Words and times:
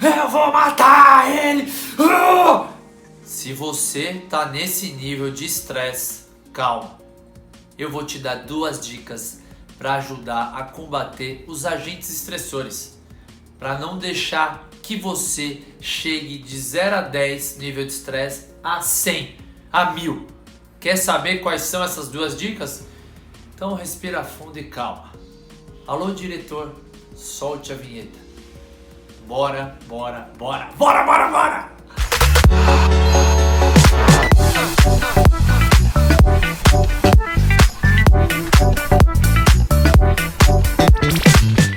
Eu 0.00 0.28
vou 0.28 0.52
matar 0.52 1.30
ele! 1.30 1.70
Uh! 1.98 2.68
Se 3.24 3.52
você 3.52 4.22
tá 4.28 4.46
nesse 4.46 4.92
nível 4.92 5.30
de 5.30 5.44
estresse, 5.44 6.24
calma. 6.52 6.98
Eu 7.76 7.90
vou 7.90 8.04
te 8.04 8.18
dar 8.18 8.36
duas 8.36 8.84
dicas 8.84 9.40
para 9.78 9.94
ajudar 9.94 10.52
a 10.54 10.64
combater 10.64 11.44
os 11.48 11.64
agentes 11.64 12.10
estressores, 12.10 12.98
para 13.58 13.78
não 13.78 13.98
deixar 13.98 14.68
que 14.82 14.96
você 14.96 15.62
chegue 15.80 16.38
de 16.38 16.58
0 16.58 16.96
a 16.96 17.00
10 17.00 17.56
nível 17.58 17.86
de 17.86 17.92
estresse 17.92 18.48
a 18.62 18.82
100, 18.82 19.36
a 19.72 19.92
1000. 19.92 20.26
Quer 20.78 20.96
saber 20.96 21.38
quais 21.38 21.62
são 21.62 21.82
essas 21.82 22.08
duas 22.08 22.36
dicas? 22.36 22.84
Então 23.54 23.74
respira 23.74 24.22
fundo 24.22 24.58
e 24.58 24.64
calma. 24.64 25.12
Alô 25.86 26.12
diretor, 26.12 26.74
solte 27.14 27.72
a 27.72 27.76
vinheta. 27.76 28.29
Bora, 29.30 29.78
bora, 29.86 30.28
bora, 30.36 30.70
bora, 30.76 31.04
bora, 31.04 31.28
bora! 31.28 31.70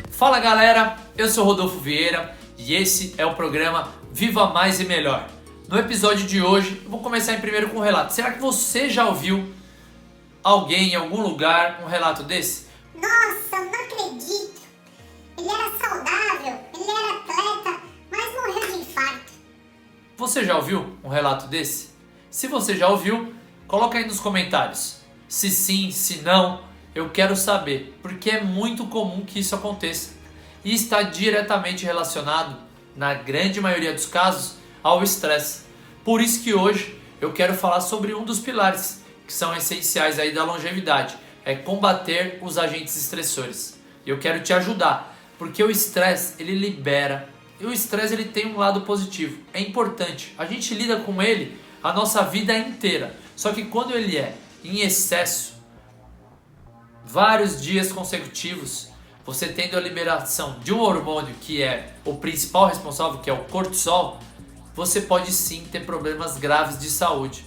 Fala 0.09 0.39
galera, 0.39 0.97
eu 1.15 1.29
sou 1.29 1.45
Rodolfo 1.45 1.77
Vieira 1.77 2.35
e 2.57 2.73
esse 2.73 3.13
é 3.19 3.25
o 3.27 3.35
programa 3.35 3.93
Viva 4.11 4.47
Mais 4.47 4.79
e 4.79 4.85
Melhor. 4.85 5.29
No 5.67 5.77
episódio 5.77 6.25
de 6.25 6.41
hoje, 6.41 6.81
eu 6.83 6.89
vou 6.89 7.01
começar 7.01 7.33
em 7.33 7.39
primeiro 7.39 7.69
com 7.69 7.77
um 7.77 7.81
relato. 7.81 8.13
Será 8.13 8.31
que 8.31 8.39
você 8.39 8.89
já 8.89 9.05
ouviu 9.05 9.53
alguém 10.43 10.93
em 10.93 10.95
algum 10.95 11.21
lugar 11.21 11.83
um 11.83 11.87
relato 11.87 12.23
desse? 12.23 12.65
Nossa, 12.95 13.63
não 13.63 13.75
acredito. 13.75 14.59
Ele 15.37 15.49
era 15.49 15.69
saudável, 15.77 16.32
Você 20.23 20.45
já 20.45 20.55
ouviu 20.55 20.97
um 21.03 21.09
relato 21.09 21.47
desse? 21.47 21.89
Se 22.31 22.47
você 22.47 22.77
já 22.77 22.87
ouviu, 22.87 23.33
coloca 23.67 23.97
aí 23.97 24.07
nos 24.07 24.21
comentários. 24.21 24.99
Se 25.27 25.49
sim, 25.49 25.91
se 25.91 26.21
não, 26.21 26.63
eu 26.95 27.09
quero 27.09 27.35
saber, 27.35 27.99
porque 28.01 28.29
é 28.29 28.41
muito 28.41 28.85
comum 28.85 29.25
que 29.25 29.39
isso 29.39 29.53
aconteça 29.53 30.11
e 30.63 30.73
está 30.73 31.01
diretamente 31.01 31.83
relacionado, 31.83 32.55
na 32.95 33.13
grande 33.13 33.59
maioria 33.59 33.91
dos 33.91 34.05
casos, 34.05 34.55
ao 34.81 35.03
estresse. 35.03 35.65
Por 36.05 36.21
isso 36.21 36.41
que 36.41 36.53
hoje 36.53 36.97
eu 37.19 37.33
quero 37.33 37.53
falar 37.53 37.81
sobre 37.81 38.15
um 38.15 38.23
dos 38.23 38.39
pilares 38.39 39.03
que 39.27 39.33
são 39.33 39.53
essenciais 39.53 40.19
aí 40.19 40.33
da 40.33 40.45
longevidade, 40.45 41.17
é 41.43 41.53
combater 41.53 42.39
os 42.41 42.57
agentes 42.57 42.95
estressores. 42.95 43.77
Eu 44.05 44.17
quero 44.19 44.41
te 44.41 44.53
ajudar, 44.53 45.17
porque 45.37 45.61
o 45.61 45.69
estresse 45.69 46.41
ele 46.41 46.55
libera, 46.55 47.27
e 47.63 47.65
o 47.65 47.71
estresse 47.71 48.13
ele 48.13 48.25
tem 48.25 48.53
um 48.53 48.57
lado 48.57 48.81
positivo. 48.81 49.41
É 49.53 49.61
importante. 49.61 50.35
A 50.37 50.45
gente 50.45 50.75
lida 50.75 50.97
com 50.97 51.21
ele 51.21 51.57
a 51.81 51.93
nossa 51.93 52.21
vida 52.21 52.53
inteira. 52.57 53.15
Só 53.37 53.53
que 53.53 53.63
quando 53.63 53.93
ele 53.93 54.17
é 54.17 54.35
em 54.65 54.81
excesso, 54.81 55.53
vários 57.05 57.61
dias 57.61 57.89
consecutivos, 57.89 58.89
você 59.25 59.47
tendo 59.47 59.77
a 59.77 59.79
liberação 59.79 60.59
de 60.59 60.73
um 60.73 60.81
hormônio 60.81 61.33
que 61.39 61.63
é 61.63 61.93
o 62.03 62.15
principal 62.15 62.67
responsável, 62.67 63.19
que 63.19 63.29
é 63.29 63.33
o 63.33 63.45
cortisol, 63.45 64.19
você 64.75 64.99
pode 64.99 65.31
sim 65.31 65.65
ter 65.71 65.85
problemas 65.85 66.37
graves 66.37 66.77
de 66.77 66.89
saúde. 66.89 67.45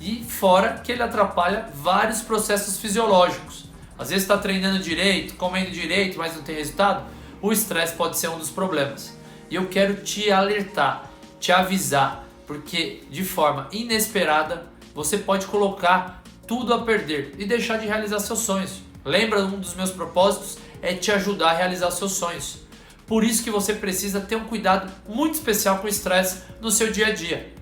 E 0.00 0.24
fora 0.24 0.80
que 0.82 0.90
ele 0.90 1.02
atrapalha 1.02 1.68
vários 1.74 2.22
processos 2.22 2.78
fisiológicos. 2.78 3.66
Às 3.98 4.08
vezes 4.08 4.24
está 4.24 4.38
treinando 4.38 4.78
direito, 4.78 5.34
comendo 5.34 5.70
direito, 5.70 6.16
mas 6.16 6.34
não 6.34 6.42
tem 6.42 6.56
resultado. 6.56 7.04
O 7.42 7.52
estresse 7.52 7.94
pode 7.94 8.16
ser 8.16 8.28
um 8.28 8.38
dos 8.38 8.48
problemas. 8.48 9.20
E 9.52 9.54
eu 9.54 9.68
quero 9.68 9.96
te 9.96 10.32
alertar, 10.32 11.10
te 11.38 11.52
avisar, 11.52 12.26
porque 12.46 13.02
de 13.10 13.22
forma 13.22 13.68
inesperada 13.70 14.64
você 14.94 15.18
pode 15.18 15.44
colocar 15.44 16.22
tudo 16.46 16.72
a 16.72 16.82
perder 16.82 17.34
e 17.36 17.44
deixar 17.44 17.76
de 17.76 17.86
realizar 17.86 18.18
seus 18.20 18.38
sonhos. 18.38 18.80
Lembra, 19.04 19.44
um 19.44 19.60
dos 19.60 19.74
meus 19.74 19.90
propósitos 19.90 20.56
é 20.80 20.94
te 20.94 21.12
ajudar 21.12 21.50
a 21.50 21.52
realizar 21.52 21.90
seus 21.90 22.12
sonhos. 22.12 22.60
Por 23.06 23.22
isso 23.22 23.44
que 23.44 23.50
você 23.50 23.74
precisa 23.74 24.22
ter 24.22 24.36
um 24.36 24.44
cuidado 24.44 24.90
muito 25.06 25.34
especial 25.34 25.80
com 25.80 25.86
o 25.86 25.90
estresse 25.90 26.44
no 26.58 26.70
seu 26.70 26.90
dia 26.90 27.08
a 27.08 27.12
dia. 27.12 27.52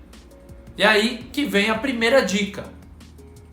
E 0.78 0.84
aí 0.84 1.28
que 1.32 1.44
vem 1.44 1.70
a 1.70 1.74
primeira 1.76 2.24
dica. 2.24 2.66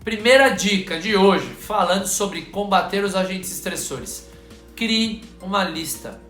Primeira 0.03 0.49
dica 0.49 0.99
de 0.99 1.15
hoje, 1.15 1.47
falando 1.55 2.05
sobre 2.05 2.43
combater 2.43 3.03
os 3.03 3.15
agentes 3.15 3.51
estressores. 3.51 4.29
Crie 4.75 5.23
uma 5.41 5.63
lista 5.63 6.21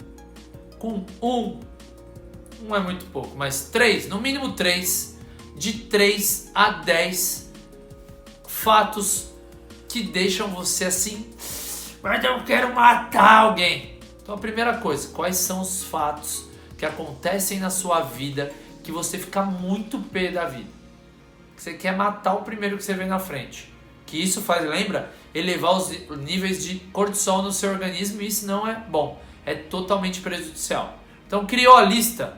com 0.79 1.05
um, 1.21 1.59
um 2.65 2.75
é 2.75 2.79
muito 2.79 3.05
pouco, 3.07 3.35
mas 3.35 3.69
três, 3.69 4.07
no 4.07 4.19
mínimo 4.19 4.53
três, 4.53 5.17
de 5.55 5.73
3 5.73 6.51
a 6.53 6.69
10 6.69 7.51
fatos 8.47 9.29
que 9.89 10.03
deixam 10.03 10.49
você 10.49 10.85
assim, 10.85 11.29
mas 12.01 12.23
eu 12.23 12.43
quero 12.43 12.73
matar 12.73 13.43
alguém. 13.43 13.97
Então 14.21 14.35
a 14.35 14.37
primeira 14.37 14.77
coisa, 14.77 15.07
quais 15.09 15.37
são 15.37 15.61
os 15.61 15.83
fatos 15.83 16.45
que 16.77 16.85
acontecem 16.85 17.59
na 17.59 17.69
sua 17.69 18.01
vida 18.01 18.51
que 18.83 18.91
você 18.91 19.17
fica 19.17 19.41
muito 19.41 19.99
pé 19.99 20.31
da 20.31 20.45
vida? 20.45 20.69
Você 21.55 21.73
quer 21.73 21.95
matar 21.95 22.35
o 22.35 22.43
primeiro 22.43 22.77
que 22.77 22.83
você 22.83 22.93
vê 22.93 23.05
na 23.05 23.19
frente. 23.19 23.73
Que 24.05 24.21
isso 24.21 24.41
faz, 24.41 24.63
lembra? 24.63 25.11
Elevar 25.33 25.75
os 25.75 25.89
níveis 26.17 26.63
de 26.63 26.75
cortisol 26.91 27.41
no 27.41 27.51
seu 27.51 27.71
organismo 27.71 28.21
e 28.21 28.27
isso 28.27 28.45
não 28.45 28.67
é 28.67 28.75
bom. 28.75 29.21
É 29.45 29.55
totalmente 29.55 30.21
prejudicial. 30.21 30.99
Então 31.25 31.45
criou 31.45 31.75
a 31.75 31.81
lista. 31.81 32.37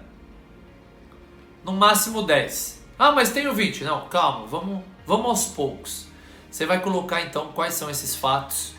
No 1.69 1.75
máximo 1.75 2.23
10. 2.23 2.83
Ah, 2.97 3.11
mas 3.11 3.31
tenho 3.31 3.53
20. 3.53 3.83
Não, 3.83 4.07
calma, 4.07 4.47
vamos, 4.47 4.83
vamos 5.05 5.25
aos 5.27 5.45
poucos. 5.49 6.07
Você 6.49 6.65
vai 6.65 6.81
colocar 6.81 7.21
então 7.21 7.49
quais 7.53 7.75
são 7.75 7.91
esses 7.91 8.15
fatos. 8.15 8.73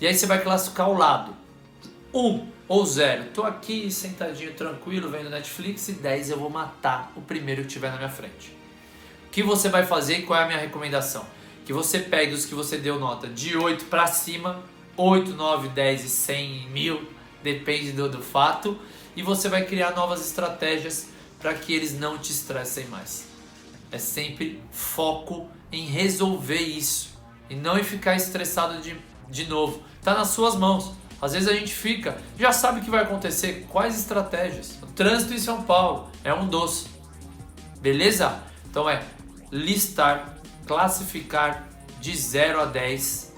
E 0.00 0.06
aí 0.06 0.14
você 0.14 0.24
vai 0.24 0.40
classificar 0.40 0.88
o 0.88 0.96
lado. 0.96 1.36
1 2.14 2.26
um, 2.26 2.48
ou 2.66 2.86
0. 2.86 3.24
Tô 3.34 3.42
aqui 3.42 3.90
sentadinho 3.90 4.54
tranquilo 4.54 5.10
vendo 5.10 5.28
Netflix 5.28 5.86
e 5.88 5.92
10 5.92 6.30
eu 6.30 6.38
vou 6.38 6.48
matar 6.48 7.12
o 7.14 7.20
primeiro 7.20 7.60
que 7.60 7.68
tiver 7.68 7.90
na 7.90 7.98
minha 7.98 8.08
frente. 8.08 8.56
O 9.26 9.30
que 9.30 9.42
você 9.42 9.68
vai 9.68 9.84
fazer 9.84 10.20
e 10.20 10.22
qual 10.22 10.40
é 10.40 10.44
a 10.44 10.46
minha 10.46 10.58
recomendação? 10.58 11.26
Que 11.66 11.74
você 11.74 11.98
pegue 11.98 12.32
os 12.32 12.46
que 12.46 12.54
você 12.54 12.78
deu 12.78 12.98
nota 12.98 13.28
de 13.28 13.54
8 13.54 13.84
para 13.84 14.06
cima, 14.06 14.62
8, 14.96 15.34
9, 15.34 15.68
10 15.68 16.04
e 16.06 16.08
100 16.08 16.68
mil, 16.70 17.06
depende 17.42 17.92
do, 17.92 18.08
do 18.08 18.22
fato, 18.22 18.78
e 19.14 19.20
você 19.20 19.46
vai 19.46 19.66
criar 19.66 19.90
novas 19.90 20.26
estratégias 20.26 21.12
para 21.44 21.52
que 21.52 21.74
eles 21.74 21.92
não 21.92 22.16
te 22.16 22.32
estressem 22.32 22.86
mais. 22.86 23.26
É 23.92 23.98
sempre 23.98 24.62
foco 24.72 25.46
em 25.70 25.84
resolver 25.84 26.56
isso 26.56 27.18
e 27.50 27.54
não 27.54 27.76
em 27.76 27.84
ficar 27.84 28.16
estressado 28.16 28.80
de, 28.80 28.96
de 29.28 29.44
novo. 29.44 29.82
Tá 30.02 30.14
nas 30.14 30.28
suas 30.28 30.56
mãos. 30.56 30.94
Às 31.20 31.34
vezes 31.34 31.46
a 31.46 31.52
gente 31.52 31.74
fica, 31.74 32.16
já 32.38 32.50
sabe 32.50 32.80
o 32.80 32.82
que 32.82 32.88
vai 32.88 33.02
acontecer, 33.02 33.66
quais 33.68 33.94
estratégias. 33.94 34.78
O 34.82 34.86
trânsito 34.86 35.34
em 35.34 35.38
São 35.38 35.62
Paulo 35.64 36.08
é 36.24 36.32
um 36.32 36.48
doce. 36.48 36.86
Beleza? 37.78 38.42
Então 38.70 38.88
é 38.88 39.04
listar, 39.52 40.38
classificar 40.66 41.68
de 42.00 42.16
0 42.16 42.62
a 42.62 42.64
10 42.64 43.34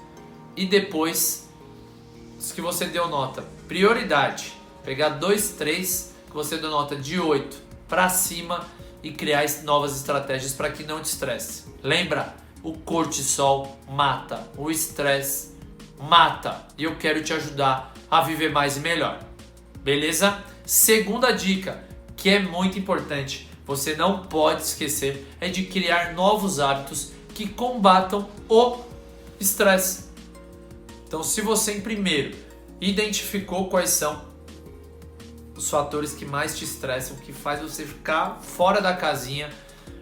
e 0.55 0.65
depois 0.65 1.49
os 2.39 2.53
que 2.53 2.61
você 2.61 2.85
deu 2.85 3.09
nota. 3.09 3.43
Prioridade, 3.67 4.53
pegar 4.81 5.09
dois, 5.09 5.49
três 5.57 6.13
que 6.25 6.33
você 6.33 6.55
deu 6.55 6.71
nota 6.71 6.95
de 6.95 7.19
8 7.19 7.66
para 7.87 8.09
cima 8.09 8.65
e 9.01 9.11
criar 9.11 9.45
novas 9.63 9.95
estratégias 9.95 10.53
para 10.53 10.71
que 10.71 10.83
não 10.83 11.01
te 11.01 11.05
estresse. 11.05 11.65
Lembra? 11.83 12.35
O 12.63 12.73
cortisol 12.73 13.77
mata, 13.87 14.47
o 14.57 14.69
estresse 14.69 15.55
mata 15.99 16.65
e 16.77 16.83
eu 16.83 16.95
quero 16.97 17.23
te 17.23 17.31
ajudar 17.33 17.93
a 18.09 18.21
viver 18.21 18.51
mais 18.51 18.77
e 18.77 18.79
melhor. 18.79 19.19
Beleza? 19.83 20.43
Segunda 20.65 21.31
dica, 21.31 21.83
que 22.15 22.29
é 22.29 22.39
muito 22.39 22.77
importante, 22.77 23.47
você 23.65 23.95
não 23.95 24.23
pode 24.23 24.63
esquecer, 24.63 25.25
é 25.39 25.49
de 25.49 25.63
criar 25.63 26.13
novos 26.13 26.59
hábitos 26.59 27.11
que 27.33 27.47
combatam 27.47 28.27
o 28.49 28.79
estresse. 29.39 30.07
Então, 31.07 31.23
se 31.23 31.41
você 31.41 31.73
em 31.73 31.81
primeiro 31.81 32.35
identificou 32.81 33.69
quais 33.69 33.91
são 33.91 34.25
os 35.57 35.69
fatores 35.69 36.13
que 36.13 36.25
mais 36.25 36.57
te 36.57 36.63
estressam, 36.63 37.17
que 37.17 37.33
faz 37.33 37.59
você 37.59 37.83
ficar 37.83 38.39
fora 38.41 38.79
da 38.79 38.95
casinha, 38.95 39.49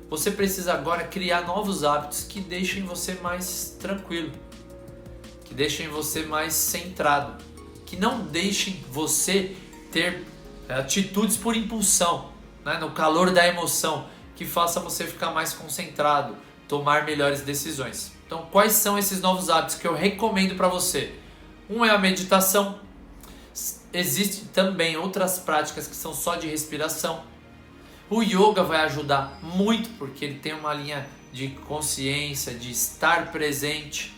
você 0.09 0.29
precisa 0.29 0.73
agora 0.73 1.05
criar 1.05 1.47
novos 1.47 1.83
hábitos 1.83 2.23
que 2.23 2.41
deixem 2.41 2.83
você 2.83 3.13
mais 3.15 3.75
tranquilo, 3.79 4.31
que 5.45 5.53
deixem 5.53 5.87
você 5.87 6.23
mais 6.23 6.53
centrado, 6.53 7.41
que 7.85 7.95
não 7.95 8.19
deixem 8.25 8.83
você 8.91 9.55
ter 9.91 10.25
atitudes 10.67 11.37
por 11.37 11.55
impulsão, 11.55 12.31
né, 12.63 12.77
no 12.77 12.91
calor 12.91 13.31
da 13.31 13.47
emoção, 13.47 14.07
que 14.35 14.45
faça 14.45 14.79
você 14.79 15.05
ficar 15.05 15.31
mais 15.31 15.53
concentrado, 15.53 16.35
tomar 16.67 17.05
melhores 17.05 17.41
decisões. 17.41 18.11
Então, 18.25 18.47
quais 18.51 18.73
são 18.73 18.97
esses 18.97 19.21
novos 19.21 19.49
hábitos 19.49 19.75
que 19.75 19.87
eu 19.87 19.95
recomendo 19.95 20.55
para 20.55 20.67
você? 20.67 21.13
Um 21.69 21.85
é 21.85 21.91
a 21.91 21.97
meditação, 21.97 22.79
existem 23.95 24.45
também 24.53 24.97
outras 24.97 25.39
práticas 25.39 25.87
que 25.87 25.95
são 25.95 26.13
só 26.13 26.35
de 26.35 26.47
respiração. 26.47 27.23
O 28.09 28.21
yoga 28.21 28.61
vai 28.63 28.81
ajudar 28.81 29.39
muito 29.41 29.89
porque 29.97 30.25
ele 30.25 30.35
tem 30.35 30.53
uma 30.53 30.73
linha 30.73 31.07
de 31.31 31.47
consciência, 31.67 32.53
de 32.53 32.71
estar 32.71 33.31
presente 33.31 34.13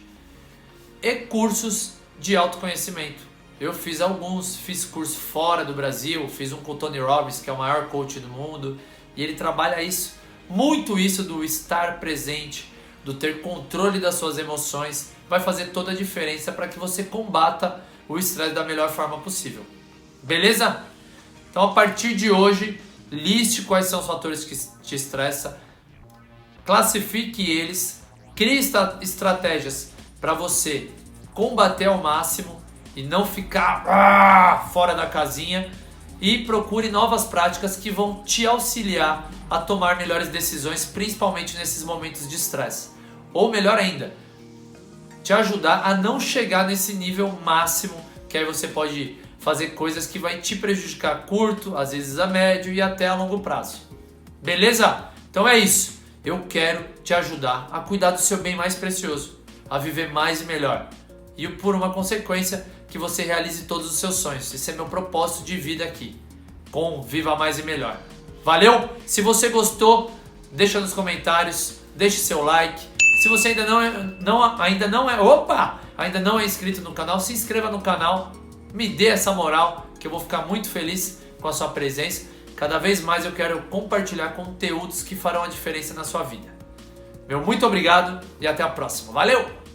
e 1.01 1.15
cursos 1.15 1.93
de 2.19 2.35
autoconhecimento. 2.35 3.21
Eu 3.59 3.73
fiz 3.73 4.01
alguns, 4.01 4.55
fiz 4.55 4.83
curso 4.83 5.17
fora 5.17 5.63
do 5.63 5.73
Brasil, 5.73 6.27
fiz 6.27 6.51
um 6.51 6.57
com 6.57 6.73
o 6.73 6.75
Tony 6.75 6.99
Robbins, 6.99 7.39
que 7.39 7.49
é 7.49 7.53
o 7.53 7.57
maior 7.57 7.87
coach 7.87 8.19
do 8.19 8.27
mundo, 8.27 8.79
e 9.15 9.23
ele 9.23 9.33
trabalha 9.33 9.81
isso, 9.81 10.15
muito 10.49 10.97
isso 10.99 11.23
do 11.23 11.43
estar 11.43 11.99
presente, 11.99 12.71
do 13.03 13.13
ter 13.13 13.41
controle 13.41 13.99
das 13.99 14.15
suas 14.15 14.37
emoções, 14.37 15.11
vai 15.29 15.39
fazer 15.39 15.67
toda 15.67 15.91
a 15.91 15.95
diferença 15.95 16.51
para 16.51 16.67
que 16.67 16.77
você 16.77 17.03
combata 17.03 17.83
o 18.07 18.17
estresse 18.17 18.53
da 18.53 18.63
melhor 18.63 18.89
forma 18.89 19.17
possível. 19.19 19.63
Beleza? 20.23 20.83
Então 21.49 21.63
a 21.63 21.73
partir 21.73 22.15
de 22.15 22.31
hoje, 22.31 22.79
liste 23.11 23.63
quais 23.63 23.87
são 23.87 23.99
os 23.99 24.05
fatores 24.05 24.43
que 24.43 24.55
te 24.83 24.95
estressam, 24.95 25.53
classifique 26.65 27.49
eles, 27.49 28.01
crie 28.35 28.59
estratégias 29.01 29.91
para 30.19 30.33
você 30.33 30.91
combater 31.33 31.85
ao 31.85 31.99
máximo 31.99 32.61
e 32.95 33.03
não 33.03 33.25
ficar 33.25 33.83
ah, 33.87 34.69
fora 34.73 34.93
da 34.93 35.05
casinha 35.05 35.71
e 36.19 36.39
procure 36.45 36.89
novas 36.89 37.25
práticas 37.25 37.77
que 37.77 37.91
vão 37.91 38.23
te 38.23 38.45
auxiliar 38.45 39.29
a 39.49 39.59
tomar 39.59 39.97
melhores 39.97 40.29
decisões, 40.29 40.83
principalmente 40.83 41.55
nesses 41.57 41.83
momentos 41.83 42.27
de 42.27 42.35
estresse. 42.35 42.89
Ou 43.33 43.51
melhor 43.51 43.77
ainda, 43.77 44.13
te 45.27 45.33
ajudar 45.33 45.81
a 45.83 45.93
não 45.93 46.21
chegar 46.21 46.65
nesse 46.65 46.93
nível 46.93 47.37
máximo, 47.43 47.99
que 48.29 48.37
aí 48.37 48.45
você 48.45 48.65
pode 48.65 49.17
fazer 49.39 49.71
coisas 49.71 50.07
que 50.07 50.17
vai 50.17 50.39
te 50.39 50.55
prejudicar 50.55 51.11
a 51.11 51.19
curto, 51.19 51.75
às 51.75 51.91
vezes 51.91 52.17
a 52.17 52.27
médio 52.27 52.71
e 52.71 52.81
até 52.81 53.09
a 53.09 53.13
longo 53.13 53.41
prazo. 53.41 53.81
Beleza? 54.41 55.09
Então 55.29 55.45
é 55.45 55.57
isso. 55.57 55.99
Eu 56.23 56.45
quero 56.47 56.81
te 57.03 57.13
ajudar 57.13 57.67
a 57.73 57.81
cuidar 57.81 58.11
do 58.11 58.21
seu 58.21 58.37
bem 58.37 58.55
mais 58.55 58.75
precioso, 58.75 59.37
a 59.69 59.77
viver 59.77 60.13
mais 60.13 60.39
e 60.39 60.45
melhor. 60.45 60.89
E 61.35 61.45
por 61.45 61.75
uma 61.75 61.91
consequência, 61.91 62.65
que 62.87 62.97
você 62.97 63.23
realize 63.23 63.63
todos 63.63 63.85
os 63.85 63.97
seus 63.97 64.15
sonhos. 64.15 64.53
Esse 64.53 64.71
é 64.71 64.75
meu 64.75 64.85
propósito 64.85 65.45
de 65.45 65.57
vida 65.57 65.83
aqui. 65.83 66.15
Com 66.71 67.01
Viva 67.01 67.35
Mais 67.35 67.59
e 67.59 67.63
Melhor. 67.63 67.99
Valeu? 68.45 68.91
Se 69.05 69.21
você 69.21 69.49
gostou, 69.49 70.09
deixa 70.53 70.79
nos 70.79 70.93
comentários, 70.93 71.79
deixe 71.97 72.15
seu 72.15 72.45
like. 72.45 72.81
Se 73.17 73.27
você 73.27 73.49
ainda 73.49 73.65
não 73.65 73.81
é, 73.81 73.89
não, 74.21 74.61
ainda 74.61 74.87
não 74.87 75.09
é, 75.09 75.19
opa, 75.19 75.79
ainda 75.97 76.19
não 76.19 76.39
é 76.39 76.45
inscrito 76.45 76.81
no 76.81 76.93
canal, 76.93 77.19
se 77.19 77.33
inscreva 77.33 77.71
no 77.71 77.81
canal, 77.81 78.31
me 78.71 78.87
dê 78.87 79.07
essa 79.07 79.31
moral, 79.31 79.87
que 79.99 80.05
eu 80.05 80.11
vou 80.11 80.19
ficar 80.19 80.45
muito 80.45 80.69
feliz 80.69 81.19
com 81.41 81.47
a 81.47 81.53
sua 81.53 81.69
presença. 81.69 82.27
Cada 82.55 82.77
vez 82.77 83.01
mais 83.01 83.25
eu 83.25 83.31
quero 83.31 83.61
compartilhar 83.63 84.29
conteúdos 84.29 85.01
que 85.01 85.15
farão 85.15 85.43
a 85.43 85.47
diferença 85.47 85.95
na 85.95 86.03
sua 86.03 86.21
vida. 86.21 86.47
Meu 87.27 87.41
muito 87.43 87.65
obrigado 87.65 88.23
e 88.39 88.47
até 88.47 88.61
a 88.61 88.69
próxima. 88.69 89.11
Valeu! 89.11 89.66